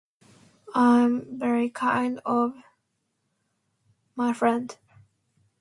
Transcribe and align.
I'm 0.73 1.37
very 1.37 1.69
kind 1.69 2.19
of 2.25 2.55
my 4.15 4.33
friend. 4.33 4.75